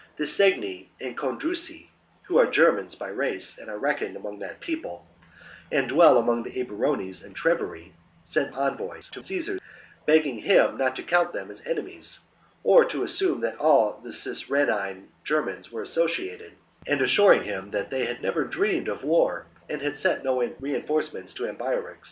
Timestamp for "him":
10.39-10.75, 17.43-17.69